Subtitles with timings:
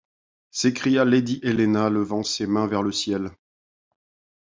[0.49, 3.29] s’écria lady Helena, levant ses mains vers le ciel.